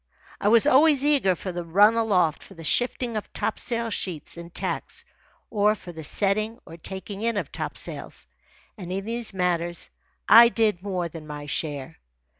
I 0.39 0.47
was 0.47 0.65
always 0.65 1.05
eager 1.05 1.35
for 1.35 1.51
the 1.51 1.63
run 1.63 1.93
aloft 1.93 2.41
for 2.41 2.55
the 2.55 2.63
shifting 2.63 3.15
of 3.15 3.31
topsail 3.33 3.91
sheets 3.91 4.35
and 4.35 4.51
tacks, 4.51 5.05
or 5.51 5.75
for 5.75 5.91
the 5.91 6.03
setting 6.03 6.57
or 6.65 6.75
taking 6.75 7.21
in 7.21 7.37
of 7.37 7.51
topsails; 7.51 8.25
and 8.79 8.91
in 8.91 9.05
these 9.05 9.31
matters 9.31 9.91
I 10.27 10.49
did 10.49 10.81
more 10.81 11.07
than 11.07 11.27
my 11.27 11.45
share. 11.45 11.97